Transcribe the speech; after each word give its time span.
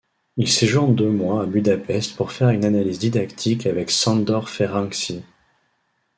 Il 0.37 0.49
séjourne 0.51 0.95
deux 0.95 1.11
mois 1.11 1.43
à 1.43 1.45
Budapest 1.45 2.15
pour 2.15 2.31
faire 2.31 2.49
une 2.49 2.65
analyse 2.65 2.97
didactique 2.97 3.67
avec 3.67 3.91
Sándor 3.91 4.49
Ferenczi. 4.49 5.21